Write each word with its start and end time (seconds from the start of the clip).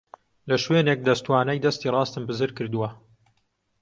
لە 0.49 0.55
شوێنێک 0.63 0.99
دەستوانەی 1.07 1.63
دەستی 1.65 1.91
ڕاستم 1.95 2.23
بزر 2.29 2.51
کردووە. 2.57 2.89